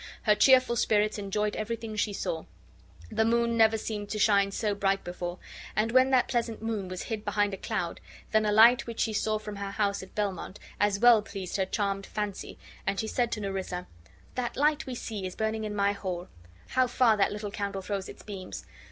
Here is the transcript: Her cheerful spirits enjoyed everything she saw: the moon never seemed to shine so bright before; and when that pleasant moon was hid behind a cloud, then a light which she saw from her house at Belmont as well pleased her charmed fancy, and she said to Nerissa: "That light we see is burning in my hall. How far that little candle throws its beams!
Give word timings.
Her 0.23 0.33
cheerful 0.33 0.75
spirits 0.77 1.19
enjoyed 1.19 1.55
everything 1.55 1.95
she 1.95 2.11
saw: 2.11 2.45
the 3.11 3.23
moon 3.23 3.55
never 3.55 3.77
seemed 3.77 4.09
to 4.09 4.17
shine 4.17 4.49
so 4.49 4.73
bright 4.73 5.03
before; 5.03 5.37
and 5.75 5.91
when 5.91 6.09
that 6.09 6.27
pleasant 6.27 6.59
moon 6.59 6.87
was 6.87 7.03
hid 7.03 7.23
behind 7.23 7.53
a 7.53 7.57
cloud, 7.57 7.99
then 8.31 8.43
a 8.43 8.51
light 8.51 8.87
which 8.87 8.99
she 9.01 9.13
saw 9.13 9.37
from 9.37 9.57
her 9.57 9.69
house 9.69 10.01
at 10.01 10.15
Belmont 10.15 10.57
as 10.79 10.97
well 10.97 11.21
pleased 11.21 11.55
her 11.57 11.67
charmed 11.67 12.07
fancy, 12.07 12.57
and 12.87 12.99
she 12.99 13.05
said 13.05 13.31
to 13.33 13.41
Nerissa: 13.41 13.85
"That 14.33 14.57
light 14.57 14.87
we 14.87 14.95
see 14.95 15.27
is 15.27 15.35
burning 15.35 15.65
in 15.65 15.75
my 15.75 15.91
hall. 15.91 16.29
How 16.69 16.87
far 16.87 17.15
that 17.17 17.31
little 17.31 17.51
candle 17.51 17.83
throws 17.83 18.09
its 18.09 18.23
beams! 18.23 18.65